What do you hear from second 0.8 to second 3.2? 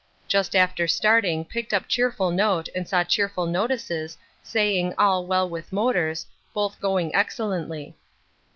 starting picked up cheerful note and saw